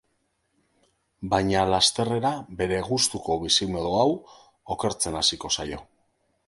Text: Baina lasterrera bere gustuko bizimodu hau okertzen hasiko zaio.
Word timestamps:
Baina 1.33 1.65
lasterrera 1.73 2.33
bere 2.63 2.81
gustuko 2.89 3.39
bizimodu 3.45 3.93
hau 4.01 4.09
okertzen 4.77 5.21
hasiko 5.23 5.55
zaio. 5.59 5.87